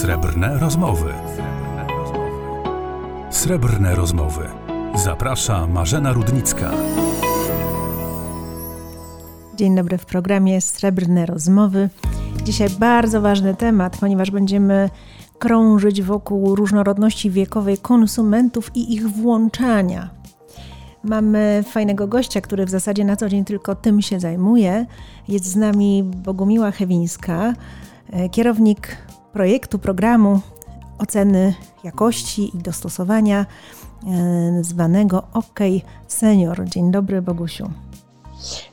Srebrne 0.00 0.58
rozmowy. 0.58 1.12
Srebrne 3.30 3.94
rozmowy. 3.94 4.48
Zaprasza 4.94 5.66
Marzena 5.66 6.12
Rudnicka. 6.12 6.70
Dzień 9.56 9.76
dobry 9.76 9.98
w 9.98 10.06
programie 10.06 10.60
Srebrne 10.60 11.26
rozmowy. 11.26 11.88
Dzisiaj 12.44 12.70
bardzo 12.70 13.20
ważny 13.20 13.54
temat, 13.54 13.96
ponieważ 14.00 14.30
będziemy 14.30 14.90
krążyć 15.38 16.02
wokół 16.02 16.54
różnorodności 16.54 17.30
wiekowej 17.30 17.78
konsumentów 17.78 18.70
i 18.76 18.94
ich 18.94 19.08
włączania. 19.08 20.10
Mamy 21.04 21.64
fajnego 21.68 22.08
gościa, 22.08 22.40
który 22.40 22.66
w 22.66 22.70
zasadzie 22.70 23.04
na 23.04 23.16
co 23.16 23.28
dzień 23.28 23.44
tylko 23.44 23.74
tym 23.74 24.02
się 24.02 24.20
zajmuje. 24.20 24.86
Jest 25.28 25.44
z 25.44 25.56
nami 25.56 26.02
Bogumiła 26.02 26.70
Chewińska, 26.70 27.54
e, 28.12 28.28
kierownik 28.28 29.03
projektu, 29.34 29.78
programu 29.78 30.40
oceny 30.98 31.54
jakości 31.84 32.56
i 32.56 32.58
dostosowania 32.58 33.46
e, 33.46 34.64
zwanego 34.64 35.22
OK 35.32 35.60
Senior. 36.08 36.64
Dzień 36.64 36.90
dobry, 36.90 37.22
Bogusiu. 37.22 37.70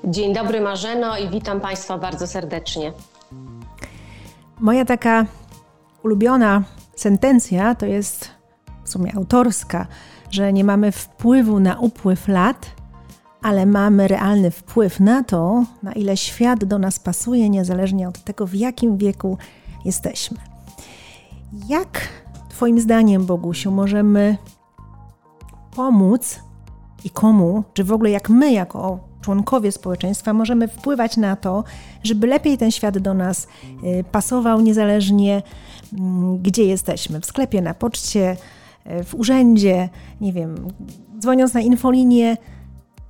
Dzień 0.03 0.33
dobry, 0.33 0.61
Marzeno, 0.61 1.17
i 1.17 1.29
witam 1.29 1.61
Państwa 1.61 1.97
bardzo 1.97 2.27
serdecznie. 2.27 2.93
Moja 4.59 4.85
taka 4.85 5.25
ulubiona 6.03 6.63
sentencja 6.95 7.75
to 7.75 7.85
jest 7.85 8.29
w 8.83 8.89
sumie 8.89 9.15
autorska, 9.15 9.87
że 10.31 10.53
nie 10.53 10.63
mamy 10.63 10.91
wpływu 10.91 11.59
na 11.59 11.79
upływ 11.79 12.27
lat, 12.27 12.65
ale 13.41 13.65
mamy 13.65 14.07
realny 14.07 14.51
wpływ 14.51 14.99
na 14.99 15.23
to, 15.23 15.63
na 15.83 15.93
ile 15.93 16.17
świat 16.17 16.65
do 16.65 16.79
nas 16.79 16.99
pasuje, 16.99 17.49
niezależnie 17.49 18.07
od 18.07 18.23
tego, 18.23 18.47
w 18.47 18.53
jakim 18.55 18.97
wieku 18.97 19.37
jesteśmy. 19.85 20.50
Jak 21.69 22.07
Twoim 22.49 22.79
zdaniem, 22.79 23.25
Bogusiu, 23.25 23.71
możemy 23.71 24.37
pomóc 25.75 26.39
i 27.05 27.09
komu, 27.09 27.63
czy 27.73 27.83
w 27.83 27.91
ogóle 27.91 28.09
jak 28.09 28.29
my, 28.29 28.51
jako 28.51 28.99
członkowie 29.21 29.71
społeczeństwa, 29.71 30.33
możemy 30.33 30.67
wpływać 30.67 31.17
na 31.17 31.35
to, 31.35 31.63
żeby 32.03 32.27
lepiej 32.27 32.57
ten 32.57 32.71
świat 32.71 32.97
do 32.97 33.13
nas 33.13 33.47
y, 33.83 34.03
pasował, 34.11 34.61
niezależnie 34.61 35.41
mm, 35.93 36.37
gdzie 36.37 36.65
jesteśmy 36.65 37.19
w 37.19 37.25
sklepie, 37.25 37.61
na 37.61 37.73
poczcie, 37.73 38.37
y, 38.85 39.03
w 39.03 39.15
urzędzie, 39.15 39.89
nie 40.21 40.33
wiem, 40.33 40.55
dzwoniąc 41.19 41.53
na 41.53 41.61
infolinię. 41.61 42.37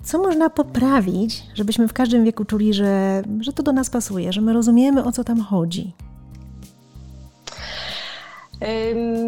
Co 0.04 0.18
można 0.18 0.50
poprawić, 0.50 1.44
żebyśmy 1.54 1.88
w 1.88 1.94
każdym 1.94 2.26
wieku 2.26 2.46
czuli, 2.46 2.74
że, 2.74 3.24
że 3.40 3.54
to 3.54 3.64
do 3.64 3.74
nas 3.74 3.90
pasuje, 3.90 4.34
że 4.34 4.42
my 4.42 4.54
rozumiemy 4.54 5.04
o 5.04 5.12
co 5.12 5.24
tam 5.24 5.42
chodzi? 5.42 5.94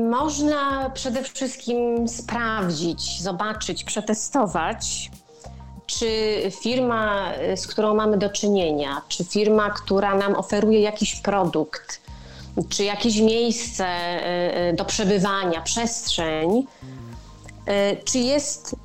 Można 0.10 0.90
przede 0.90 1.24
wszystkim 1.24 2.08
sprawdzić, 2.08 3.22
zobaczyć, 3.22 3.84
przetestować, 3.84 5.12
czy 5.86 6.08
firma, 6.62 7.34
y, 7.54 7.58
z 7.58 7.68
którą 7.68 7.96
mamy 7.96 8.18
do 8.18 8.30
czynienia, 8.30 9.02
czy 9.08 9.24
firma, 9.24 9.70
która 9.70 10.16
nam 10.16 10.36
oferuje 10.36 10.82
jakiś 10.82 11.16
produkt, 11.16 12.02
czy 12.70 12.84
jakieś 12.84 13.20
miejsce 13.20 13.86
y, 13.86 14.70
y, 14.70 14.74
do 14.74 14.86
przebywania, 14.86 15.62
przestrzeń, 15.62 16.68
czy 18.06 18.20
jest 18.20 18.76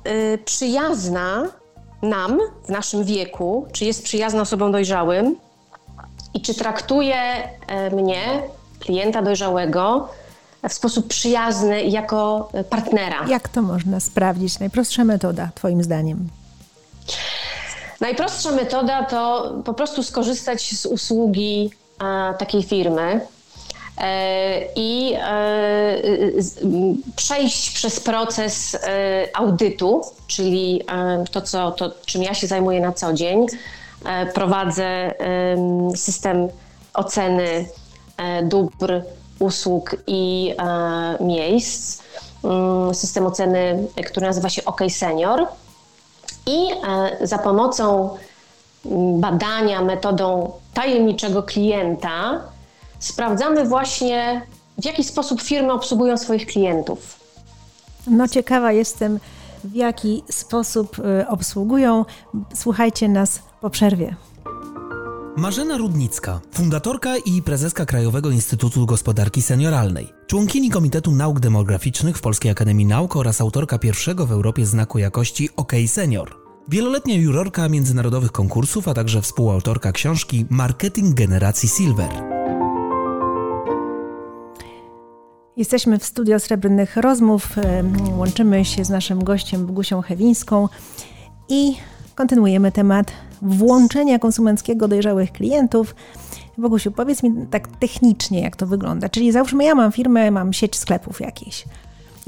przyjazna 0.45 1.47
nam 2.01 2.39
w 2.63 2.69
naszym 2.69 3.03
wieku, 3.03 3.67
czy 3.71 3.85
jest 3.85 4.03
przyjazna 4.03 4.41
osobom 4.41 4.71
dojrzałym 4.71 5.35
i 6.33 6.41
czy 6.41 6.53
traktuje 6.53 7.49
mnie, 7.91 8.41
klienta 8.79 9.21
dojrzałego, 9.21 10.09
w 10.69 10.73
sposób 10.73 11.07
przyjazny 11.07 11.83
jako 11.83 12.49
partnera. 12.69 13.25
Jak 13.27 13.49
to 13.49 13.61
można 13.61 13.99
sprawdzić? 13.99 14.59
Najprostsza 14.59 15.03
metoda, 15.03 15.49
Twoim 15.55 15.83
zdaniem? 15.83 16.29
Najprostsza 18.01 18.51
metoda 18.51 19.05
to 19.05 19.53
po 19.65 19.73
prostu 19.73 20.03
skorzystać 20.03 20.79
z 20.79 20.85
usługi 20.85 21.69
e, 22.01 22.33
takiej 22.33 22.63
firmy 22.63 23.21
e, 23.97 24.61
i 24.75 25.13
e, 25.15 26.01
przejść 27.15 27.71
przez 27.71 27.99
proces 27.99 28.77
audytu, 29.33 30.01
czyli 30.27 30.83
to, 31.31 31.41
co, 31.41 31.71
to, 31.71 31.91
czym 32.05 32.23
ja 32.23 32.33
się 32.33 32.47
zajmuję 32.47 32.81
na 32.81 32.91
co 32.91 33.13
dzień. 33.13 33.45
Prowadzę 34.33 35.13
system 35.95 36.47
oceny 36.93 37.65
dóbr 38.43 39.01
usług 39.39 39.95
i 40.07 40.53
e, 40.57 41.23
miejsc. 41.23 42.01
Mm, 42.43 42.95
system 42.95 43.25
oceny, 43.25 43.87
który 44.05 44.27
nazywa 44.27 44.49
się 44.49 44.65
OK 44.65 44.81
Senior. 44.89 45.47
I 46.45 46.71
e, 46.71 47.27
za 47.27 47.37
pomocą 47.37 48.09
mm, 48.85 49.21
badania 49.21 49.81
metodą 49.81 50.51
tajemniczego 50.73 51.43
klienta 51.43 52.41
sprawdzamy 52.99 53.65
właśnie, 53.65 54.41
w 54.77 54.85
jaki 54.85 55.03
sposób 55.03 55.41
firmy 55.41 55.73
obsługują 55.73 56.17
swoich 56.17 56.45
klientów. 56.45 57.19
No, 58.07 58.27
ciekawa 58.27 58.71
jestem, 58.71 59.19
w 59.63 59.75
jaki 59.75 60.23
sposób 60.31 60.97
e, 60.99 61.27
obsługują. 61.27 62.05
Słuchajcie 62.53 63.07
nas 63.07 63.39
po 63.61 63.69
przerwie. 63.69 64.15
Marzena 65.39 65.77
Rudnicka, 65.77 66.41
fundatorka 66.51 67.17
i 67.17 67.41
prezeska 67.41 67.85
Krajowego 67.85 68.29
Instytutu 68.29 68.85
Gospodarki 68.85 69.41
Senioralnej, 69.41 70.13
członkini 70.27 70.69
Komitetu 70.69 71.11
Nauk 71.11 71.39
Demograficznych 71.39 72.17
w 72.17 72.21
Polskiej 72.21 72.51
Akademii 72.51 72.85
Nauk 72.85 73.15
oraz 73.15 73.41
autorka 73.41 73.77
pierwszego 73.77 74.25
w 74.25 74.31
Europie 74.31 74.65
znaku 74.65 74.99
jakości 74.99 75.49
OK 75.55 75.71
Senior. 75.87 76.35
Wieloletnia 76.67 77.15
jurorka 77.15 77.69
międzynarodowych 77.69 78.31
konkursów, 78.31 78.87
a 78.87 78.93
także 78.93 79.21
współautorka 79.21 79.91
książki 79.91 80.45
Marketing 80.49 81.15
Generacji 81.15 81.69
Silver. 81.69 82.11
Jesteśmy 85.57 85.99
w 85.99 86.05
studio 86.05 86.39
Srebrnych 86.39 86.97
Rozmów. 86.97 87.47
Łączymy 88.17 88.65
się 88.65 88.85
z 88.85 88.89
naszym 88.89 89.23
gościem 89.23 89.65
Bogusią 89.65 90.01
Hewińską 90.01 90.69
i 91.49 91.75
kontynuujemy 92.15 92.71
temat 92.71 93.11
włączenia 93.41 94.19
konsumenckiego 94.19 94.87
dojrzałych 94.87 95.31
klientów. 95.31 95.95
Bogusiu, 96.57 96.91
powiedz 96.91 97.23
mi 97.23 97.47
tak 97.51 97.67
technicznie, 97.67 98.41
jak 98.41 98.55
to 98.55 98.67
wygląda. 98.67 99.09
Czyli 99.09 99.31
załóżmy, 99.31 99.63
ja 99.63 99.75
mam 99.75 99.91
firmę, 99.91 100.31
mam 100.31 100.53
sieć 100.53 100.77
sklepów 100.77 101.21
jakieś 101.21 101.65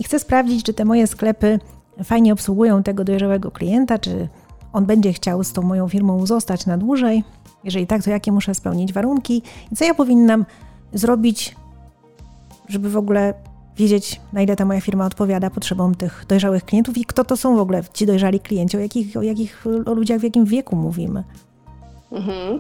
i 0.02 0.04
chcę 0.04 0.20
sprawdzić, 0.20 0.64
czy 0.64 0.74
te 0.74 0.86
moje 0.86 1.08
sklepy 1.08 1.60
fajnie 2.04 2.34
obsługują 2.34 2.84
tego 2.84 3.04
dojrzałego 3.04 3.52
klienta, 3.52 4.00
czy 4.00 4.28
on 4.74 4.86
będzie 4.86 5.14
chciał 5.14 5.44
z 5.44 5.54
tą 5.54 5.62
moją 5.62 5.90
firmą 5.90 6.26
zostać 6.26 6.66
na 6.66 6.78
dłużej. 6.78 7.24
Jeżeli 7.64 7.88
tak, 7.88 8.04
to 8.04 8.10
jakie 8.10 8.32
muszę 8.32 8.56
spełnić 8.56 8.94
warunki 8.94 9.44
i 9.72 9.76
co 9.76 9.86
ja 9.86 9.94
powinnam 9.94 10.46
zrobić, 10.94 11.56
żeby 12.70 12.90
w 12.90 12.98
ogóle 12.98 13.34
wiedzieć, 13.78 14.22
na 14.34 14.42
ile 14.42 14.56
ta 14.56 14.66
moja 14.66 14.82
firma 14.82 15.06
odpowiada 15.06 15.50
potrzebom 15.50 15.96
tych 15.96 16.26
dojrzałych 16.28 16.66
klientów 16.66 16.98
i 16.98 17.06
kto 17.06 17.24
to 17.24 17.38
są 17.38 17.56
w 17.56 17.60
ogóle 17.60 17.84
ci 17.94 18.06
dojrzali 18.06 18.40
klienci, 18.40 18.78
o 18.78 18.80
jakich, 18.80 19.18
o 19.18 19.22
jakich 19.22 19.64
o 19.86 19.94
ludziach 19.94 20.20
w 20.20 20.24
jakim 20.24 20.46
wieku 20.46 20.76
mówimy. 20.76 21.24
Mhm. 22.12 22.60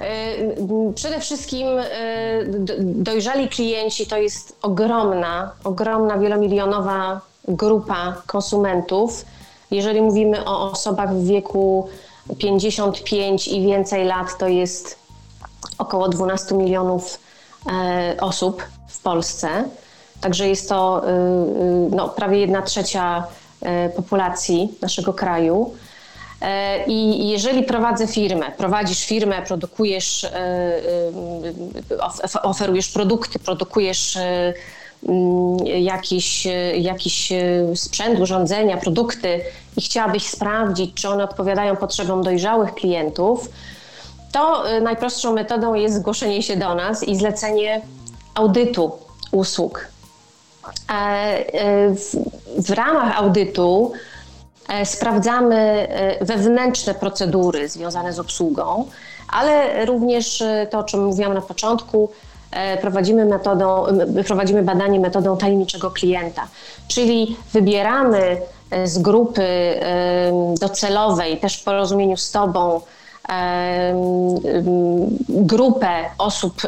E, 0.00 0.92
przede 0.94 1.20
wszystkim 1.20 1.66
e, 1.78 1.84
dojrzali 2.80 3.48
klienci 3.48 4.06
to 4.06 4.16
jest 4.16 4.56
ogromna, 4.62 5.52
ogromna, 5.64 6.18
wielomilionowa 6.18 7.20
grupa 7.48 8.22
konsumentów. 8.26 9.24
Jeżeli 9.70 10.02
mówimy 10.02 10.44
o 10.44 10.70
osobach 10.70 11.14
w 11.14 11.26
wieku 11.26 11.88
55 12.38 13.48
i 13.48 13.62
więcej 13.62 14.04
lat, 14.04 14.38
to 14.38 14.48
jest 14.48 14.98
około 15.78 16.08
12 16.08 16.54
milionów 16.54 17.18
e, 17.66 18.16
osób 18.20 18.62
w 18.88 19.02
Polsce. 19.02 19.48
Także 20.20 20.48
jest 20.48 20.68
to 20.68 21.02
y, 21.04 21.10
y, 21.10 21.96
no, 21.96 22.08
prawie 22.08 22.38
jedna 22.38 22.62
trzecia 22.62 23.24
y, 23.62 23.90
populacji 23.96 24.74
naszego 24.82 25.12
kraju. 25.12 25.74
I 26.86 27.28
jeżeli 27.28 27.62
prowadzę 27.62 28.06
firmę, 28.06 28.52
prowadzisz 28.56 29.04
firmę, 29.04 29.42
produkujesz, 29.42 30.26
oferujesz 32.42 32.88
produkty, 32.88 33.38
produkujesz 33.38 34.18
mm, 35.08 35.66
jakiś, 35.66 36.46
jakiś 36.74 37.32
sprzęt, 37.74 38.20
urządzenia, 38.20 38.76
produkty 38.76 39.40
i 39.76 39.80
chciałabyś 39.80 40.26
sprawdzić, 40.26 40.94
czy 40.94 41.08
one 41.08 41.24
odpowiadają 41.24 41.76
potrzebom 41.76 42.22
dojrzałych 42.22 42.74
klientów, 42.74 43.48
to 44.32 44.64
najprostszą 44.82 45.32
metodą 45.32 45.74
jest 45.74 45.94
zgłoszenie 45.94 46.42
się 46.42 46.56
do 46.56 46.74
nas 46.74 47.02
i 47.02 47.16
zlecenie 47.16 47.80
audytu 48.34 48.92
usług 49.32 49.90
w 52.58 52.70
ramach 52.70 53.18
audytu 53.18 53.92
e, 54.68 54.86
sprawdzamy 54.86 55.88
wewnętrzne 56.20 56.94
procedury 56.94 57.68
związane 57.68 58.12
z 58.12 58.18
obsługą, 58.18 58.84
ale 59.28 59.86
również 59.86 60.42
to, 60.70 60.78
o 60.78 60.84
czym 60.84 61.04
mówiłam 61.04 61.34
na 61.34 61.40
początku, 61.40 62.10
prowadzimy, 62.80 63.24
metodą, 63.24 63.84
prowadzimy 64.26 64.62
badanie 64.62 65.00
metodą 65.00 65.36
tajemniczego 65.36 65.90
klienta, 65.90 66.48
czyli 66.88 67.36
wybieramy 67.52 68.40
z 68.84 68.98
grupy 68.98 69.44
docelowej, 70.60 71.38
też 71.38 71.60
w 71.60 71.64
porozumieniu 71.64 72.16
z 72.16 72.30
Tobą, 72.30 72.80
grupę 75.28 75.88
osób 76.18 76.62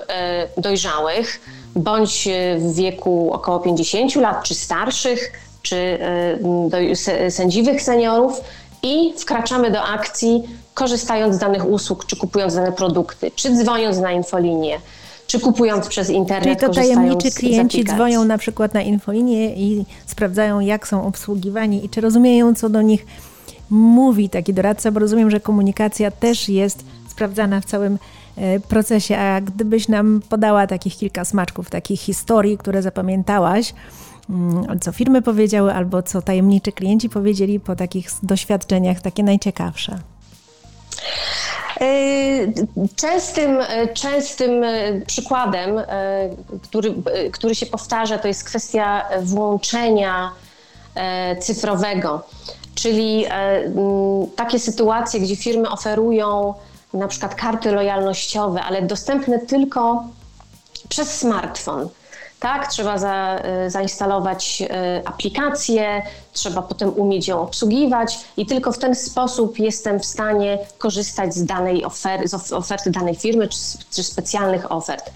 dojrzałych, 0.56 1.40
bądź 1.76 2.28
w 2.58 2.74
wieku 2.74 3.32
około 3.32 3.60
50 3.60 4.16
lat, 4.16 4.44
czy 4.44 4.54
starszych, 4.54 5.32
czy 5.62 5.98
sędziwych 7.28 7.82
seniorów 7.82 8.40
i 8.82 9.12
wkraczamy 9.18 9.70
do 9.70 9.82
akcji, 9.82 10.42
korzystając 10.74 11.34
z 11.34 11.38
danych 11.38 11.68
usług, 11.68 12.06
czy 12.06 12.16
kupując 12.16 12.54
dane 12.54 12.72
produkty, 12.72 13.30
czy 13.34 13.56
dzwoniąc 13.56 13.98
na 13.98 14.12
infolinię, 14.12 14.78
czy 15.26 15.40
kupując 15.40 15.88
przez 15.88 16.10
internet. 16.10 16.58
Czyli 16.58 16.74
to 16.74 16.80
tajemniczy 16.80 17.30
klienci 17.30 17.84
dzwonią 17.84 18.24
na 18.24 18.38
przykład 18.38 18.74
na 18.74 18.82
infolinię 18.82 19.54
i 19.54 19.84
sprawdzają, 20.06 20.60
jak 20.60 20.88
są 20.88 21.06
obsługiwani 21.06 21.84
i 21.84 21.88
czy 21.88 22.00
rozumieją, 22.00 22.54
co 22.54 22.68
do 22.68 22.82
nich 22.82 23.06
mówi 23.72 24.28
taki 24.28 24.54
doradca, 24.54 24.90
bo 24.90 25.00
rozumiem, 25.00 25.30
że 25.30 25.40
komunikacja 25.40 26.10
też 26.10 26.48
jest 26.48 26.84
sprawdzana 27.08 27.60
w 27.60 27.64
całym 27.64 27.98
e, 28.36 28.60
procesie. 28.60 29.18
A 29.18 29.40
gdybyś 29.40 29.88
nam 29.88 30.22
podała 30.28 30.66
takich 30.66 30.96
kilka 30.96 31.24
smaczków, 31.24 31.70
takich 31.70 32.00
historii, 32.00 32.58
które 32.58 32.82
zapamiętałaś, 32.82 33.74
mm, 34.30 34.80
co 34.80 34.92
firmy 34.92 35.22
powiedziały, 35.22 35.74
albo 35.74 36.02
co 36.02 36.22
tajemniczy 36.22 36.72
klienci 36.72 37.08
powiedzieli 37.08 37.60
po 37.60 37.76
takich 37.76 38.10
doświadczeniach, 38.22 39.00
takie 39.00 39.22
najciekawsze. 39.22 39.98
E, 41.80 41.86
częstym, 42.96 43.60
e, 43.60 43.88
częstym 43.88 44.64
przykładem, 45.06 45.80
który, 46.62 46.94
który 47.32 47.54
się 47.54 47.66
powtarza, 47.66 48.18
to 48.18 48.28
jest 48.28 48.44
kwestia 48.44 49.04
włączenia 49.22 50.32
cyfrowego. 51.40 52.24
Czyli 52.74 53.26
takie 54.36 54.58
sytuacje, 54.58 55.20
gdzie 55.20 55.36
firmy 55.36 55.70
oferują 55.70 56.54
na 56.94 57.08
przykład 57.08 57.34
karty 57.34 57.72
lojalnościowe, 57.72 58.62
ale 58.62 58.82
dostępne 58.82 59.38
tylko 59.38 60.04
przez 60.88 61.18
smartfon. 61.18 61.88
Tak, 62.40 62.68
trzeba 62.68 62.98
za, 62.98 63.42
y, 63.66 63.70
zainstalować 63.70 64.62
y, 64.62 65.06
aplikację, 65.06 66.02
trzeba 66.32 66.62
potem 66.62 66.88
umieć 66.88 67.28
ją 67.28 67.40
obsługiwać 67.40 68.18
i 68.36 68.46
tylko 68.46 68.72
w 68.72 68.78
ten 68.78 68.94
sposób 68.94 69.58
jestem 69.58 70.00
w 70.00 70.04
stanie 70.04 70.58
korzystać 70.78 71.34
z 71.34 71.44
danej 71.44 71.84
oferty, 71.84 72.28
z 72.28 72.52
oferty 72.52 72.90
danej 72.90 73.14
firmy 73.14 73.48
czy, 73.48 73.58
czy 73.90 74.02
specjalnych 74.02 74.72
ofert. 74.72 75.10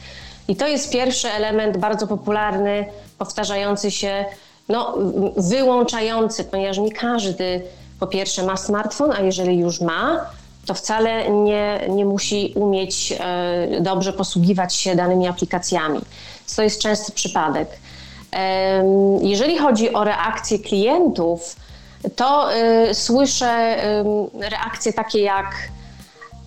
I 0.49 0.57
to 0.57 0.67
jest 0.67 0.93
pierwszy 0.93 1.31
element 1.31 1.77
bardzo 1.77 2.07
popularny, 2.07 2.87
powtarzający 3.19 3.91
się, 3.91 4.25
no, 4.69 4.95
wyłączający, 5.37 6.45
ponieważ 6.45 6.79
nie 6.79 6.93
każdy 6.93 7.63
po 8.01 8.07
pierwsze 8.07 8.43
ma 8.43 8.57
smartfon, 8.57 9.13
a 9.13 9.21
jeżeli 9.21 9.59
już 9.59 9.81
ma, 9.81 10.27
to 10.67 10.75
wcale 10.75 11.31
nie, 11.31 11.81
nie 11.89 12.05
musi 12.05 12.53
umieć 12.57 13.15
e, 13.21 13.81
dobrze 13.81 14.13
posługiwać 14.13 14.75
się 14.75 14.97
danymi 14.97 15.29
aplikacjami. 15.29 16.01
To 16.57 16.63
jest 16.63 16.81
częsty 16.81 17.13
przypadek. 17.13 17.69
Jeżeli 19.21 19.59
chodzi 19.59 19.93
o 19.93 20.05
reakcje 20.05 20.59
klientów, 20.59 21.57
to 22.17 22.55
e, 22.55 22.95
słyszę 22.95 23.77
reakcje 24.51 24.93
takie 24.93 25.21
jak 25.21 25.47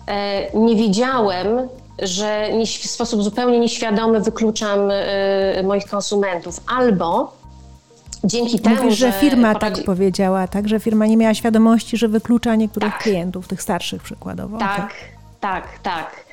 e, 0.06 0.58
nie 0.58 0.76
wiedziałem, 0.76 1.68
że 2.02 2.48
w 2.64 2.90
sposób 2.90 3.22
zupełnie 3.22 3.58
nieświadomy 3.58 4.20
wykluczam 4.20 4.80
moich 5.64 5.86
konsumentów, 5.86 6.60
albo 6.66 7.39
dzięki 8.24 8.60
temu, 8.60 8.76
Mówisz, 8.76 8.98
że, 8.98 9.12
że 9.12 9.20
firma 9.20 9.54
tak 9.54 9.84
powiedziała, 9.84 10.48
tak? 10.48 10.68
Że 10.68 10.80
firma 10.80 11.06
nie 11.06 11.16
miała 11.16 11.34
świadomości, 11.34 11.96
że 11.96 12.08
wyklucza 12.08 12.54
niektórych 12.54 12.92
tak. 12.92 13.02
klientów, 13.02 13.48
tych 13.48 13.62
starszych 13.62 14.02
przykładowo. 14.02 14.58
Tak, 14.58 14.78
okay. 14.78 14.90
tak, 15.40 15.78
tak. 15.82 16.24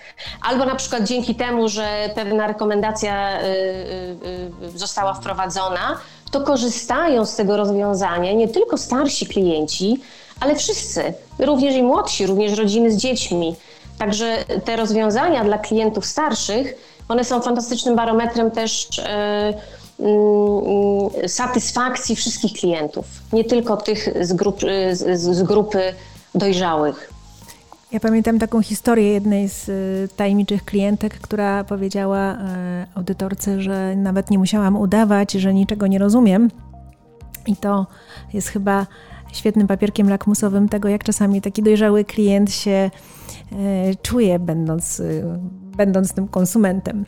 Albo 0.42 0.66
na 0.66 0.75
przykład 0.75 1.04
dzięki 1.04 1.36
temu, 1.36 1.69
że 1.69 2.10
pewna 2.16 2.48
rekomendacja 2.48 3.42
y, 3.42 3.45
y, 3.45 4.75
y, 4.75 4.78
została 4.80 5.13
wprowadzona, 5.13 5.98
to 6.31 6.42
korzystają 6.42 7.25
z 7.25 7.36
tego 7.36 7.57
rozwiązania 7.57 8.34
nie 8.34 8.48
tylko 8.48 8.78
starsi 8.78 9.25
klienci, 9.25 10.01
ale 10.39 10.56
wszyscy, 10.56 11.13
również 11.39 11.75
i 11.75 11.84
młodsi, 11.84 12.28
również 12.28 12.57
rodziny 12.57 12.92
z 12.92 12.98
dziećmi. 12.98 13.56
Także 13.98 14.38
te 14.66 14.75
rozwiązania 14.75 15.44
dla 15.44 15.57
klientów 15.57 16.06
starszych, 16.06 16.75
one 17.10 17.24
są 17.24 17.42
fantastycznym 17.42 17.95
barometrem 17.95 18.51
też 18.51 18.88
satysfakcji 21.27 22.15
wszystkich 22.15 22.53
klientów, 22.53 23.05
nie 23.33 23.44
tylko 23.44 23.77
tych 23.77 24.09
z, 24.21 24.33
grup, 24.33 24.59
z, 24.91 25.21
z 25.21 25.44
grupy 25.44 25.79
dojrzałych. 26.35 27.17
Ja 27.91 27.99
pamiętam 27.99 28.39
taką 28.39 28.61
historię 28.61 29.13
jednej 29.13 29.49
z 29.49 29.69
y, 29.69 30.09
tajemniczych 30.15 30.65
klientek, 30.65 31.19
która 31.19 31.63
powiedziała 31.63 32.33
y, 32.33 32.38
audytorce, 32.95 33.61
że 33.61 33.95
nawet 33.95 34.31
nie 34.31 34.38
musiałam 34.38 34.75
udawać, 34.75 35.31
że 35.31 35.53
niczego 35.53 35.88
nie 35.88 36.00
rozumiem. 36.00 36.51
I 37.45 37.55
to 37.55 37.88
jest 38.33 38.47
chyba 38.47 38.88
świetnym 39.33 39.67
papierkiem 39.67 40.09
lakmusowym 40.09 40.69
tego, 40.69 40.89
jak 40.89 41.03
czasami 41.03 41.41
taki 41.41 41.63
dojrzały 41.63 42.05
klient 42.05 42.51
się 42.51 42.91
y, 43.51 43.55
czuje, 44.01 44.39
będąc, 44.39 45.01
będąc 45.77 46.13
tym 46.13 46.27
konsumentem. 46.27 47.05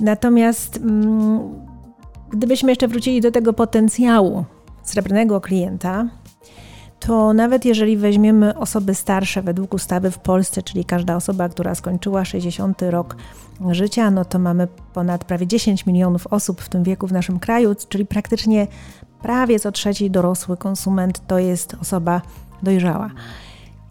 Natomiast 0.00 0.76
mm, 0.76 1.67
Gdybyśmy 2.30 2.72
jeszcze 2.72 2.88
wrócili 2.88 3.20
do 3.20 3.30
tego 3.30 3.52
potencjału 3.52 4.44
srebrnego 4.82 5.40
klienta, 5.40 6.08
to 7.00 7.32
nawet 7.32 7.64
jeżeli 7.64 7.96
weźmiemy 7.96 8.58
osoby 8.58 8.94
starsze 8.94 9.42
według 9.42 9.74
ustawy 9.74 10.10
w 10.10 10.18
Polsce, 10.18 10.62
czyli 10.62 10.84
każda 10.84 11.16
osoba, 11.16 11.48
która 11.48 11.74
skończyła 11.74 12.24
60 12.24 12.82
rok 12.82 13.16
życia, 13.70 14.10
no 14.10 14.24
to 14.24 14.38
mamy 14.38 14.68
ponad 14.94 15.24
prawie 15.24 15.46
10 15.46 15.86
milionów 15.86 16.26
osób 16.26 16.60
w 16.60 16.68
tym 16.68 16.82
wieku 16.82 17.06
w 17.06 17.12
naszym 17.12 17.38
kraju, 17.38 17.74
czyli 17.88 18.06
praktycznie 18.06 18.66
prawie 19.22 19.60
co 19.60 19.72
trzeci 19.72 20.10
dorosły 20.10 20.56
konsument 20.56 21.26
to 21.26 21.38
jest 21.38 21.76
osoba 21.82 22.22
dojrzała. 22.62 23.10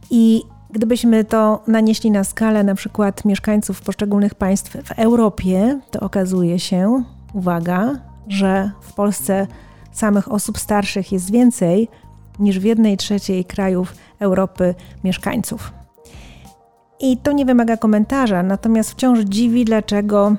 I 0.09 0.43
gdybyśmy 0.69 1.23
to 1.23 1.63
nanieśli 1.67 2.11
na 2.11 2.23
skalę 2.23 2.63
na 2.63 2.75
przykład 2.75 3.25
mieszkańców 3.25 3.81
poszczególnych 3.81 4.35
państw 4.35 4.71
w 4.71 4.91
Europie, 4.91 5.79
to 5.91 5.99
okazuje 5.99 6.59
się, 6.59 7.03
uwaga, 7.33 7.95
że 8.29 8.71
w 8.81 8.93
Polsce 8.93 9.47
samych 9.91 10.31
osób 10.31 10.57
starszych 10.57 11.11
jest 11.11 11.31
więcej 11.31 11.89
niż 12.39 12.59
w 12.59 12.63
jednej 12.63 12.97
trzeciej 12.97 13.45
krajów 13.45 13.95
Europy 14.19 14.75
mieszkańców. 15.03 15.73
I 16.99 17.17
to 17.17 17.31
nie 17.31 17.45
wymaga 17.45 17.77
komentarza, 17.77 18.43
natomiast 18.43 18.91
wciąż 18.91 19.19
dziwi, 19.19 19.65
dlaczego 19.65 20.35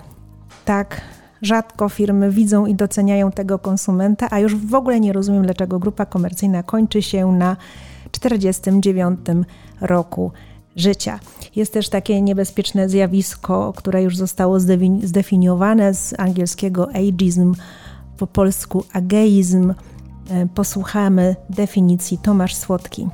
tak 0.65 1.01
rzadko 1.43 1.89
firmy 1.89 2.31
widzą 2.31 2.67
i 2.67 2.75
doceniają 2.75 3.33
tego 3.33 3.59
konsumenta, 3.59 4.29
a 4.31 4.39
już 4.39 4.57
w 4.57 4.75
ogóle 4.75 5.01
nie 5.01 5.13
rozumiem, 5.13 5.43
dlaczego 5.43 5.79
grupa 5.79 6.07
komercyjna 6.07 6.63
kończy 6.63 7.03
się 7.03 7.33
na 7.33 7.57
49 8.11 9.21
roku 9.81 10.33
życia. 10.81 11.21
Jest 11.57 11.73
też 11.73 11.89
takie 11.89 12.23
niebezpieczne 12.23 12.89
zjawisko, 12.89 13.73
które 13.77 14.03
już 14.03 14.17
zostało 14.17 14.61
zdefiniowane 15.03 15.95
z 15.95 16.21
angielskiego 16.21 16.89
ageism, 16.89 17.55
po 18.19 18.27
polsku 18.27 18.85
ageizm. 18.93 19.75
E, 20.31 20.47
posłuchamy 20.55 21.37
definicji 21.51 22.19
Tomasz 22.19 22.55
Słodki. 22.55 23.09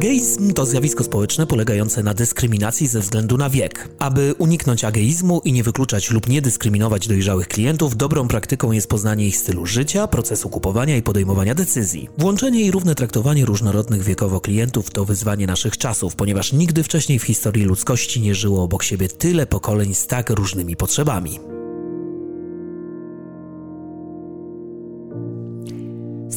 Ageizm 0.00 0.52
to 0.52 0.66
zjawisko 0.66 1.04
społeczne 1.04 1.46
polegające 1.46 2.02
na 2.02 2.14
dyskryminacji 2.14 2.86
ze 2.86 3.00
względu 3.00 3.36
na 3.36 3.50
wiek. 3.50 3.88
Aby 3.98 4.34
uniknąć 4.38 4.84
ageizmu 4.84 5.40
i 5.44 5.52
nie 5.52 5.62
wykluczać 5.62 6.10
lub 6.10 6.28
nie 6.28 6.42
dyskryminować 6.42 7.08
dojrzałych 7.08 7.48
klientów, 7.48 7.96
dobrą 7.96 8.28
praktyką 8.28 8.72
jest 8.72 8.88
poznanie 8.88 9.26
ich 9.26 9.36
stylu 9.36 9.66
życia, 9.66 10.06
procesu 10.06 10.48
kupowania 10.48 10.96
i 10.96 11.02
podejmowania 11.02 11.54
decyzji. 11.54 12.08
Włączenie 12.18 12.62
i 12.62 12.70
równe 12.70 12.94
traktowanie 12.94 13.44
różnorodnych 13.44 14.02
wiekowo 14.02 14.40
klientów 14.40 14.90
to 14.90 15.04
wyzwanie 15.04 15.46
naszych 15.46 15.78
czasów, 15.78 16.14
ponieważ 16.14 16.52
nigdy 16.52 16.82
wcześniej 16.82 17.18
w 17.18 17.22
historii 17.22 17.64
ludzkości 17.64 18.20
nie 18.20 18.34
żyło 18.34 18.62
obok 18.62 18.82
siebie 18.82 19.08
tyle 19.08 19.46
pokoleń 19.46 19.94
z 19.94 20.06
tak 20.06 20.30
różnymi 20.30 20.76
potrzebami. 20.76 21.59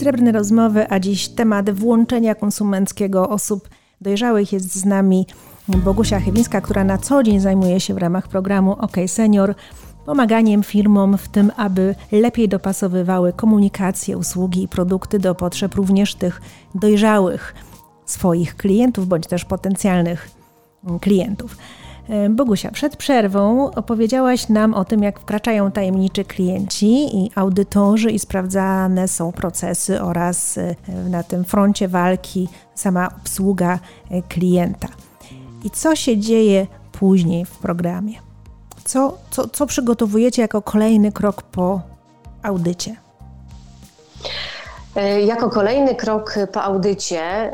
Srebrne 0.04 0.32
rozmowy, 0.32 0.86
a 0.90 1.00
dziś 1.00 1.28
temat 1.28 1.70
włączenia 1.70 2.36
konsumenckiego 2.36 3.30
osób 3.30 3.70
dojrzałych 4.02 4.54
jest 4.54 4.76
z 4.76 4.86
nami 4.86 5.28
Bogusia 5.68 6.20
Chybińska, 6.20 6.62
która 6.62 6.84
na 6.84 6.98
co 6.98 7.24
dzień 7.24 7.40
zajmuje 7.40 7.80
się 7.80 7.94
w 7.94 7.98
ramach 7.98 8.28
programu 8.28 8.72
OK 8.72 8.96
Senior 9.08 9.56
pomaganiem 10.06 10.64
firmom 10.64 11.18
w 11.18 11.28
tym, 11.28 11.52
aby 11.58 11.96
lepiej 12.12 12.50
dopasowywały 12.50 13.34
komunikację, 13.34 14.18
usługi 14.18 14.64
i 14.64 14.68
produkty 14.68 15.20
do 15.20 15.36
potrzeb 15.36 15.76
również 15.76 16.16
tych 16.16 16.42
dojrzałych 16.76 17.56
swoich 18.06 18.56
klientów 18.58 19.08
bądź 19.08 19.28
też 19.28 19.46
potencjalnych 19.46 20.32
klientów. 21.02 21.58
E, 22.10 22.30
Bogusia, 22.30 22.72
przed 22.72 22.98
przerwą 22.98 23.72
opowiedziałaś 23.72 24.50
nam 24.50 24.74
o 24.74 24.86
tym, 24.86 25.04
jak 25.04 25.20
wkraczają 25.20 25.72
tajemniczy 25.72 26.26
klienci 26.26 27.18
i 27.18 27.32
audytorzy 27.36 28.12
i 28.12 28.20
sprawdzane 28.20 29.08
są 29.08 29.32
procesy 29.32 30.02
oraz 30.02 30.58
e, 30.58 30.76
na 31.10 31.24
tym 31.24 31.44
froncie 31.44 31.88
walki 31.88 32.50
sama 32.76 33.10
obsługa 33.22 33.80
e, 34.12 34.22
klienta. 34.22 34.88
I 35.64 35.70
co 35.70 35.96
się 35.96 36.18
dzieje 36.18 36.68
później 36.92 37.46
w 37.46 37.58
programie? 37.58 38.14
Co, 38.84 39.18
co, 39.32 39.48
co 39.48 39.66
przygotowujecie 39.66 40.42
jako 40.42 40.62
kolejny 40.62 41.12
krok 41.12 41.42
po 41.44 41.82
audycie? 42.44 42.96
Jako 45.26 45.50
kolejny 45.50 45.96
krok 45.96 46.36
po 46.52 46.64
audycie 46.64 47.52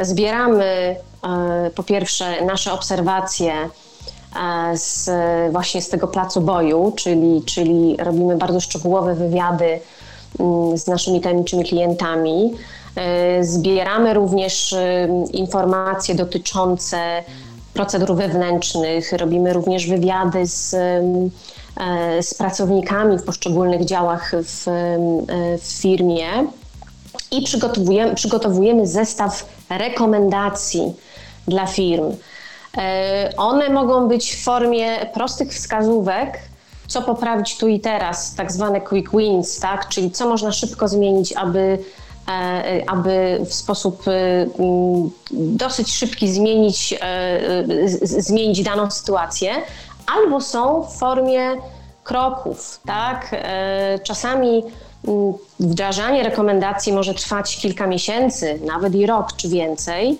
zbieramy 0.00 0.96
E, 1.24 1.70
po 1.70 1.82
pierwsze 1.82 2.44
nasze 2.44 2.72
obserwacje 2.72 3.52
e, 3.52 4.76
z, 4.76 5.10
właśnie 5.52 5.82
z 5.82 5.88
tego 5.88 6.08
placu 6.08 6.40
boju, 6.40 6.92
czyli, 6.96 7.42
czyli 7.46 7.96
robimy 7.96 8.36
bardzo 8.36 8.60
szczegółowe 8.60 9.14
wywiady 9.14 9.80
mm, 10.40 10.78
z 10.78 10.86
naszymi 10.86 11.20
tajemniczymi 11.20 11.64
klientami. 11.64 12.54
E, 12.96 13.44
zbieramy 13.44 14.14
również 14.14 14.74
informacje 15.32 16.14
dotyczące 16.14 16.98
procedur 17.74 18.16
wewnętrznych, 18.16 19.12
robimy 19.12 19.52
również 19.52 19.86
wywiady 19.86 20.46
z, 20.46 20.76
z 22.20 22.34
pracownikami 22.34 23.18
w 23.18 23.24
poszczególnych 23.24 23.84
działach 23.84 24.32
w, 24.42 24.64
w 25.62 25.80
firmie 25.80 26.28
i 27.30 27.42
przygotowujemy, 27.42 28.14
przygotowujemy 28.14 28.86
zestaw 28.86 29.46
rekomendacji 29.70 30.94
dla 31.48 31.66
firm. 31.66 32.12
E, 32.76 33.32
one 33.36 33.70
mogą 33.70 34.08
być 34.08 34.32
w 34.32 34.44
formie 34.44 35.06
prostych 35.14 35.52
wskazówek, 35.52 36.38
co 36.86 37.02
poprawić 37.02 37.58
tu 37.58 37.68
i 37.68 37.80
teraz, 37.80 38.34
tak 38.34 38.52
zwane 38.52 38.80
quick 38.80 39.10
wins, 39.16 39.60
tak? 39.60 39.88
czyli 39.88 40.10
co 40.10 40.28
można 40.28 40.52
szybko 40.52 40.88
zmienić, 40.88 41.32
aby, 41.32 41.78
e, 42.28 42.82
aby 42.86 43.40
w 43.46 43.54
sposób 43.54 44.08
e, 44.08 44.12
dosyć 45.30 45.94
szybki 45.94 46.28
zmienić, 46.28 46.94
zmienić 48.02 48.62
daną 48.62 48.90
sytuację, 48.90 49.52
albo 50.16 50.40
są 50.40 50.82
w 50.82 50.98
formie 50.98 51.56
kroków. 52.04 52.80
Tak? 52.86 53.36
Czasami 54.02 54.64
mm, 55.08 55.34
wdrażanie 55.60 56.22
rekomendacji 56.22 56.92
może 56.92 57.14
trwać 57.14 57.56
kilka 57.56 57.86
miesięcy, 57.86 58.60
nawet 58.66 58.94
i 58.94 59.06
rok 59.06 59.32
czy 59.36 59.48
więcej. 59.48 60.18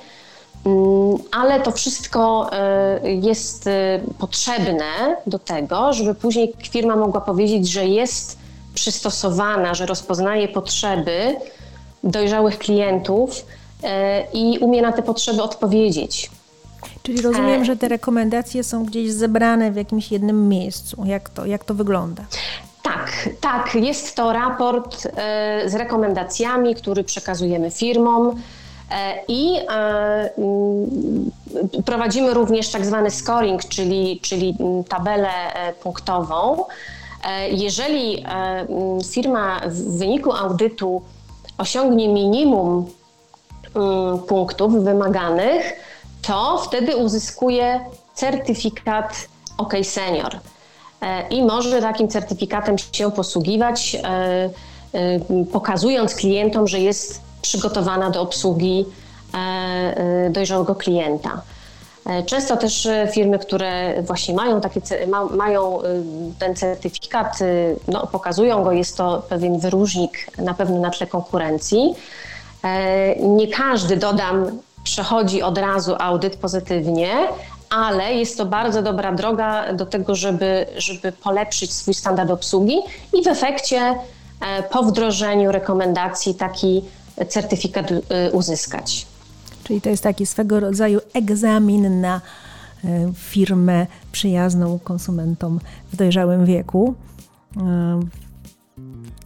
Mm, 0.66 1.18
ale 1.30 1.60
to 1.60 1.70
wszystko 1.70 2.50
e, 2.52 3.00
jest 3.12 3.66
e, 3.66 4.00
potrzebne 4.18 5.16
do 5.26 5.38
tego, 5.38 5.92
żeby 5.92 6.14
później 6.14 6.54
firma 6.70 6.96
mogła 6.96 7.20
powiedzieć, 7.20 7.68
że 7.68 7.86
jest 7.86 8.38
przystosowana, 8.74 9.74
że 9.74 9.86
rozpoznaje 9.86 10.48
potrzeby 10.48 11.36
dojrzałych 12.04 12.58
klientów 12.58 13.46
e, 13.82 14.24
i 14.32 14.58
umie 14.58 14.82
na 14.82 14.92
te 14.92 15.02
potrzeby 15.02 15.42
odpowiedzieć. 15.42 16.30
Czyli 17.08 17.22
rozumiem, 17.22 17.64
że 17.64 17.76
te 17.76 17.88
rekomendacje 17.88 18.64
są 18.64 18.84
gdzieś 18.84 19.12
zebrane 19.12 19.70
w 19.70 19.76
jakimś 19.76 20.12
jednym 20.12 20.48
miejscu. 20.48 21.04
Jak 21.04 21.28
to, 21.28 21.46
jak 21.46 21.64
to 21.64 21.74
wygląda? 21.74 22.24
Tak, 22.82 23.28
tak. 23.40 23.74
Jest 23.74 24.14
to 24.14 24.32
raport 24.32 25.08
z 25.66 25.74
rekomendacjami, 25.74 26.74
który 26.74 27.04
przekazujemy 27.04 27.70
firmom. 27.70 28.42
E, 28.90 29.24
I 29.28 29.56
e, 29.56 30.30
mm, 30.38 31.30
prowadzimy 31.86 32.34
również 32.34 32.70
tak 32.70 32.86
zwany 32.86 33.10
scoring, 33.10 33.64
czyli, 33.64 34.20
czyli 34.22 34.56
tabelę 34.88 35.28
e, 35.54 35.72
punktową. 35.72 36.64
Jeżeli 37.50 38.24
mm, 38.24 38.68
firma 39.12 39.60
w 39.66 39.98
wyniku 39.98 40.32
audytu 40.32 41.02
osiągnie 41.58 42.08
minimum 42.08 42.86
mm, 43.74 44.18
punktów 44.18 44.84
wymaganych, 44.84 45.72
to 46.22 46.58
wtedy 46.58 46.96
uzyskuje 46.96 47.80
certyfikat 48.14 49.28
OK 49.58 49.74
Senior 49.82 50.38
i 51.30 51.42
może 51.42 51.80
takim 51.80 52.08
certyfikatem 52.08 52.76
się 52.92 53.10
posługiwać, 53.10 53.96
pokazując 55.52 56.14
klientom, 56.14 56.68
że 56.68 56.80
jest 56.80 57.20
przygotowana 57.42 58.10
do 58.10 58.22
obsługi 58.22 58.86
e, 59.34 59.38
e, 59.38 60.30
dojrzałego 60.30 60.74
klienta. 60.74 61.42
E, 62.06 62.22
często 62.22 62.56
też 62.56 62.88
firmy, 63.12 63.38
które 63.38 64.02
właśnie 64.02 64.34
mają, 64.34 64.60
takie, 64.60 64.80
mają 65.36 65.78
ten 66.38 66.56
certyfikat, 66.56 67.38
no, 67.88 68.06
pokazują 68.06 68.64
go, 68.64 68.72
jest 68.72 68.96
to 68.96 69.22
pewien 69.28 69.58
wyróżnik 69.58 70.26
na 70.38 70.54
pewno 70.54 70.80
na 70.80 70.90
tle 70.90 71.06
konkurencji. 71.06 71.94
Nie 73.20 73.48
każdy, 73.48 73.96
dodam, 73.96 74.58
przechodzi 74.84 75.42
od 75.42 75.58
razu 75.58 75.94
audyt 75.98 76.36
pozytywnie, 76.36 77.12
ale 77.70 78.14
jest 78.14 78.38
to 78.38 78.46
bardzo 78.46 78.82
dobra 78.82 79.12
droga 79.12 79.72
do 79.72 79.86
tego, 79.86 80.14
żeby, 80.14 80.66
żeby 80.76 81.12
polepszyć 81.12 81.72
swój 81.72 81.94
standard 81.94 82.30
obsługi 82.30 82.78
i 83.12 83.24
w 83.24 83.26
efekcie 83.26 83.94
po 84.70 84.82
wdrożeniu 84.82 85.52
rekomendacji 85.52 86.34
taki 86.34 86.82
certyfikat 87.28 87.90
y, 87.90 88.02
uzyskać. 88.32 89.06
Czyli 89.64 89.80
to 89.80 89.88
jest 89.88 90.02
taki 90.02 90.26
swego 90.26 90.60
rodzaju 90.60 91.00
egzamin 91.14 92.00
na 92.00 92.20
y, 92.84 92.88
firmę 93.14 93.86
przyjazną 94.12 94.78
konsumentom 94.78 95.60
w 95.92 95.96
dojrzałym 95.96 96.46
wieku. 96.46 96.94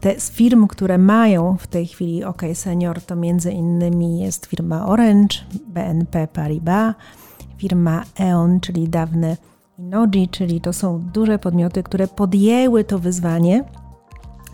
Te 0.02 0.21
z 0.21 0.30
firm, 0.30 0.66
które 0.66 0.99
mają 0.99 1.56
w 1.56 1.66
tej 1.66 1.87
chwili 1.87 2.25
OK 2.25 2.42
Senior, 2.54 3.02
to 3.02 3.16
między 3.16 3.52
innymi 3.52 4.21
jest 4.21 4.47
firma 4.47 4.87
Orange, 4.87 5.37
BNP 5.68 6.28
Paribas, 6.32 6.94
firma 7.56 8.02
E.ON, 8.21 8.61
czyli 8.61 8.88
dawne 8.88 9.37
Inoji, 9.78 10.28
czyli 10.28 10.61
to 10.61 10.73
są 10.73 10.99
duże 11.12 11.38
podmioty, 11.38 11.82
które 11.82 12.09
podjęły 12.09 12.85
to 12.85 12.99
wyzwanie 12.99 13.64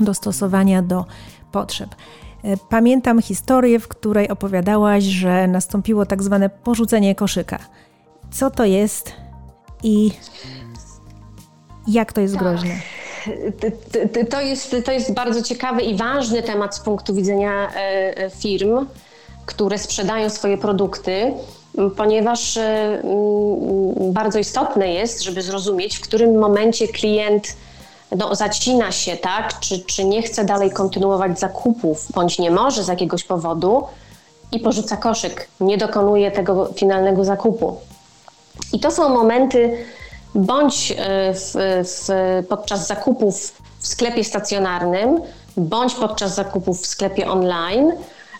dostosowania 0.00 0.82
do 0.82 1.04
potrzeb. 1.52 1.94
E, 2.42 2.56
pamiętam 2.56 3.22
historię, 3.22 3.80
w 3.80 3.88
której 3.88 4.28
opowiadałaś, 4.28 5.04
że 5.04 5.46
nastąpiło 5.46 6.06
tak 6.06 6.22
zwane 6.22 6.50
porzucenie 6.50 7.14
koszyka. 7.14 7.58
Co 8.30 8.50
to 8.50 8.64
jest 8.64 9.12
i 9.82 10.10
jak 11.86 12.12
to 12.12 12.20
jest 12.20 12.34
tak. 12.34 12.42
groźne? 12.42 12.97
To 14.30 14.40
jest, 14.40 14.76
to 14.84 14.92
jest 14.92 15.12
bardzo 15.12 15.42
ciekawy 15.42 15.82
i 15.82 15.96
ważny 15.96 16.42
temat 16.42 16.76
z 16.76 16.80
punktu 16.80 17.14
widzenia 17.14 17.68
e, 17.68 17.76
e, 18.16 18.30
firm, 18.30 18.86
które 19.46 19.78
sprzedają 19.78 20.30
swoje 20.30 20.58
produkty, 20.58 21.32
ponieważ 21.96 22.58
bardzo 23.98 24.38
istotne 24.38 24.92
jest, 24.92 25.22
żeby 25.22 25.42
zrozumieć, 25.42 25.96
w 25.96 26.00
którym 26.00 26.38
momencie 26.38 26.88
klient 26.88 27.56
no, 28.16 28.34
zacina 28.34 28.92
się, 28.92 29.16
tak, 29.16 29.60
czy, 29.60 29.80
czy 29.80 30.04
nie 30.04 30.22
chce 30.22 30.44
dalej 30.44 30.70
kontynuować 30.70 31.40
zakupów, 31.40 32.12
bądź 32.14 32.38
nie 32.38 32.50
może 32.50 32.84
z 32.84 32.88
jakiegoś 32.88 33.24
powodu 33.24 33.84
i 34.52 34.60
porzuca 34.60 34.96
koszyk, 34.96 35.48
nie 35.60 35.78
dokonuje 35.78 36.30
tego 36.30 36.66
finalnego 36.74 37.24
zakupu. 37.24 37.76
I 38.72 38.80
to 38.80 38.90
są 38.90 39.08
momenty, 39.08 39.84
bądź 40.34 40.94
e, 40.96 41.34
w, 41.34 41.52
w, 41.84 42.08
podczas 42.48 42.86
zakupów 42.86 43.52
w 43.78 43.86
sklepie 43.86 44.24
stacjonarnym, 44.24 45.20
bądź 45.56 45.94
podczas 45.94 46.34
zakupów 46.34 46.82
w 46.82 46.86
sklepie 46.86 47.30
online, 47.30 47.92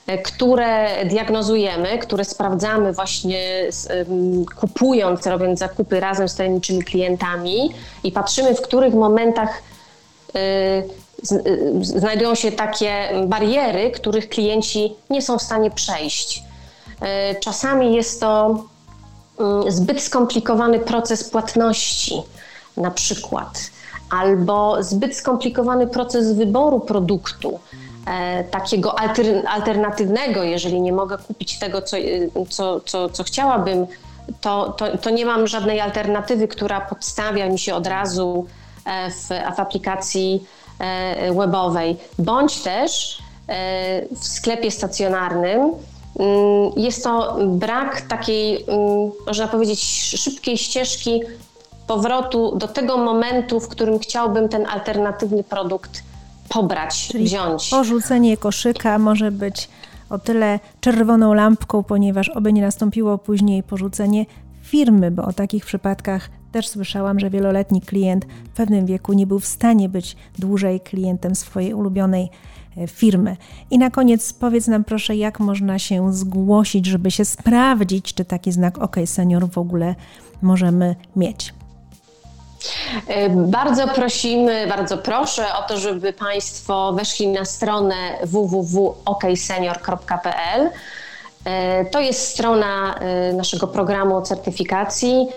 e, 0.07 0.19
które 0.19 1.05
diagnozujemy, 1.07 1.99
które 1.99 2.25
sprawdzamy 2.25 2.93
właśnie 2.93 3.41
kupując, 4.61 5.27
robiąc 5.27 5.59
zakupy 5.59 6.01
razem 6.01 6.29
z 6.29 6.35
tajemniczymi 6.35 6.83
klientami 6.83 7.75
i 8.05 8.13
patrzymy, 8.13 8.55
w 8.55 8.61
których 8.61 8.95
momentach 8.95 9.63
y, 10.37 11.09
znajdują 11.83 12.35
się 12.35 12.53
takie 12.53 13.09
bariery, 13.27 13.91
których 13.91 14.29
klienci 14.29 14.93
nie 15.11 15.23
są 15.23 15.39
w 15.39 15.43
stanie 15.43 15.71
przejść. 15.71 16.43
Czasami 17.41 17.95
jest 17.95 18.21
to 18.21 18.65
zbyt 19.69 20.03
skomplikowany 20.03 20.79
proces 20.79 21.25
płatności, 21.25 22.23
na 22.77 22.91
przykład, 22.91 23.71
albo 24.11 24.83
zbyt 24.83 25.17
skomplikowany 25.17 25.87
proces 25.87 26.33
wyboru 26.33 26.81
produktu 26.81 27.59
E, 28.09 28.45
takiego 28.45 28.95
alternatywnego, 29.49 30.43
jeżeli 30.43 30.81
nie 30.81 30.93
mogę 30.93 31.19
kupić 31.19 31.59
tego, 31.59 31.83
co, 31.83 31.97
co, 32.49 32.81
co, 32.81 33.09
co 33.09 33.25
chciałabym, 33.25 33.87
to, 34.41 34.73
to, 34.73 34.99
to 34.99 35.11
nie 35.11 35.27
mam 35.27 35.47
żadnej 35.47 35.81
alternatywy, 35.81 36.49
która 36.49 36.81
podstawia 36.81 37.49
mi 37.49 37.59
się 37.59 37.75
od 37.75 37.87
razu 37.87 38.47
e, 38.85 39.11
w, 39.11 39.29
w 39.57 39.61
aplikacji 39.61 40.45
e, 40.79 41.33
webowej, 41.33 41.97
bądź 42.19 42.61
też 42.61 43.19
w 44.21 44.27
sklepie 44.27 44.71
stacjonarnym 44.71 45.61
mm, 45.61 45.75
jest 46.77 47.05
to 47.05 47.39
brak 47.47 48.01
takiej, 48.01 48.65
mm, 48.69 49.11
można 49.27 49.49
powiedzieć, 49.49 49.83
szybkiej 50.17 50.59
ścieżki 50.59 51.21
powrotu 51.87 52.57
do 52.57 52.69
tego 52.69 52.97
momentu, 52.97 53.61
w 53.61 53.69
którym 53.69 53.99
chciałbym 53.99 54.49
ten 54.49 54.67
alternatywny 54.67 55.45
produkt 55.45 56.03
pobrać, 56.49 57.09
Czyli 57.09 57.25
wziąć. 57.25 57.69
Porzucenie 57.69 58.37
koszyka 58.37 58.99
może 58.99 59.31
być 59.31 59.69
o 60.11 60.19
tyle 60.19 60.61
czerwoną 60.81 61.35
lampką, 61.35 61.83
ponieważ 61.83 62.29
oby 62.29 62.53
nie 62.53 62.63
nastąpiło 62.63 63.19
później 63.19 63.63
porzucenie 63.63 64.27
firmy, 64.63 65.11
bo 65.11 65.23
o 65.25 65.33
takich 65.33 65.65
przypadkach 65.65 66.31
też 66.53 66.69
słyszałam, 66.69 67.21
że 67.21 67.31
wieloletni 67.31 67.81
klient 67.81 68.25
w 68.25 68.57
pewnym 68.57 68.87
wieku 68.87 69.13
nie 69.13 69.27
był 69.27 69.41
w 69.41 69.47
stanie 69.47 69.89
być 69.89 70.17
dłużej 70.39 70.81
klientem 70.81 71.35
swojej 71.35 71.75
ulubionej 71.75 72.31
e, 72.77 72.87
firmy. 72.87 73.37
I 73.71 73.79
na 73.79 73.91
koniec 73.91 74.33
powiedz 74.33 74.67
nam 74.67 74.85
proszę, 74.85 75.17
jak 75.17 75.41
można 75.41 75.79
się 75.79 76.13
zgłosić, 76.13 76.87
żeby 76.87 77.11
się 77.11 77.25
sprawdzić, 77.25 78.15
czy 78.15 78.25
taki 78.25 78.53
znak 78.53 78.79
OK 78.79 78.97
Senior 79.05 79.51
w 79.51 79.59
ogóle 79.59 79.95
możemy 80.43 80.97
mieć. 81.17 81.55
E, 83.07 83.31
bardzo 83.31 83.89
prosimy, 83.89 84.67
bardzo 84.67 84.99
proszę 84.99 85.55
o 85.55 85.63
to, 85.63 85.79
żeby 85.79 86.13
Państwo 86.13 86.93
weszli 86.93 87.29
na 87.29 87.45
stronę 87.45 87.95
www.oksenior.pl. 88.23 90.71
E, 91.45 91.85
to 91.85 92.01
jest 92.01 92.29
strona 92.29 92.95
naszego 93.33 93.67
programu 93.67 94.23
certyfikacji 94.23 95.29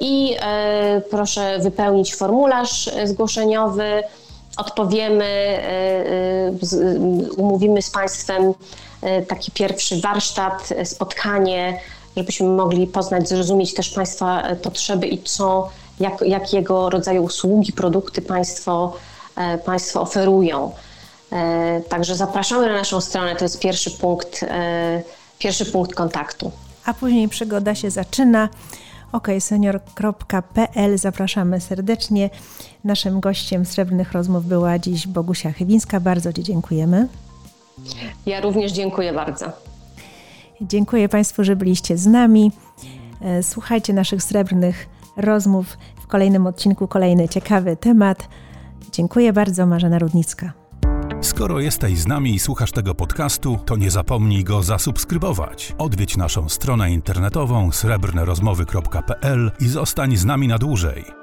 i 0.00 0.36
proszę 1.10 1.58
wypełnić 1.58 2.14
formularz 2.14 2.90
zgłoszeniowy. 3.04 4.02
Odpowiemy, 4.56 5.58
umówimy 7.36 7.82
z 7.82 7.90
Państwem 7.90 8.54
taki 9.28 9.50
pierwszy 9.50 10.00
warsztat, 10.00 10.68
spotkanie, 10.84 11.78
żebyśmy 12.16 12.48
mogli 12.48 12.86
poznać, 12.86 13.28
zrozumieć 13.28 13.74
też 13.74 13.90
Państwa 13.90 14.42
potrzeby 14.62 15.06
i 15.06 15.22
co 15.22 15.68
jak, 16.00 16.20
jakiego 16.20 16.90
rodzaju 16.90 17.22
usługi, 17.22 17.72
produkty 17.72 18.22
Państwo, 18.22 18.96
e, 19.36 19.58
państwo 19.58 20.00
oferują. 20.00 20.72
E, 21.32 21.80
także 21.88 22.16
zapraszamy 22.16 22.66
na 22.66 22.72
naszą 22.72 23.00
stronę, 23.00 23.36
to 23.36 23.44
jest 23.44 23.60
pierwszy 23.60 23.90
punkt, 23.90 24.42
e, 24.42 25.02
pierwszy 25.38 25.66
punkt 25.66 25.94
kontaktu. 25.94 26.52
A 26.84 26.94
później 26.94 27.28
przygoda 27.28 27.74
się 27.74 27.90
zaczyna. 27.90 28.48
oksenior.pl 29.12 30.98
Zapraszamy 30.98 31.60
serdecznie. 31.60 32.30
Naszym 32.84 33.20
gościem 33.20 33.64
Srebrnych 33.66 34.12
Rozmów 34.12 34.46
była 34.46 34.78
dziś 34.78 35.06
Bogusia 35.06 35.52
Chybińska. 35.52 36.00
Bardzo 36.00 36.32
Ci 36.32 36.42
dziękujemy. 36.42 37.08
Ja 38.26 38.40
również 38.40 38.72
dziękuję 38.72 39.12
bardzo. 39.12 39.46
Dziękuję 40.60 41.08
Państwu, 41.08 41.44
że 41.44 41.56
byliście 41.56 41.96
z 41.96 42.06
nami. 42.06 42.52
Słuchajcie 43.42 43.92
naszych 43.92 44.22
srebrnych 44.22 44.88
rozmów. 45.16 45.78
W 46.02 46.06
kolejnym 46.06 46.46
odcinku 46.46 46.88
kolejny 46.88 47.28
ciekawy 47.28 47.76
temat. 47.76 48.28
Dziękuję 48.92 49.32
bardzo, 49.32 49.66
Marzena 49.66 49.98
Rudnicka. 49.98 50.61
Skoro 51.22 51.60
jesteś 51.60 51.98
z 51.98 52.06
nami 52.06 52.34
i 52.34 52.38
słuchasz 52.38 52.72
tego 52.72 52.94
podcastu, 52.94 53.58
to 53.66 53.76
nie 53.76 53.90
zapomnij 53.90 54.44
go 54.44 54.62
zasubskrybować. 54.62 55.74
Odwiedź 55.78 56.16
naszą 56.16 56.48
stronę 56.48 56.90
internetową 56.90 57.72
srebrnerozmowy.pl 57.72 59.50
i 59.60 59.68
zostań 59.68 60.16
z 60.16 60.24
nami 60.24 60.48
na 60.48 60.58
dłużej. 60.58 61.21